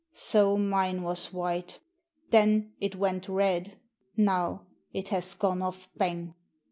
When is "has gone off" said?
5.09-5.89